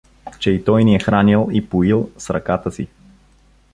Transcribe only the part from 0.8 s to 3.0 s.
ни е хранил и поил с ръката си.